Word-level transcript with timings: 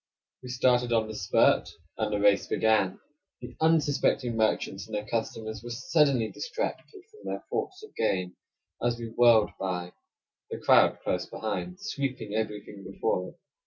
We 0.41 0.49
started 0.49 0.91
on 0.91 1.07
the 1.07 1.13
spurt; 1.15 1.69
and 1.95 2.11
the 2.11 2.19
race 2.19 2.47
began. 2.47 2.99
The 3.39 3.55
unsuspecting 3.61 4.35
merchants 4.35 4.87
and 4.87 4.95
their 4.95 5.05
customers 5.05 5.61
were 5.63 5.69
suddenly 5.69 6.31
distracted 6.31 7.03
from 7.11 7.19
their 7.25 7.43
thoughts 7.51 7.83
of 7.83 7.95
gain 7.95 8.35
as 8.81 8.97
we 8.97 9.09
whirled 9.09 9.51
by; 9.59 9.91
the 10.49 10.57
crowd 10.57 10.97
close 11.03 11.27
behind 11.27 11.79
sweeping 11.81 12.33
everything 12.33 12.83
before 12.83 13.29
it. 13.29 13.35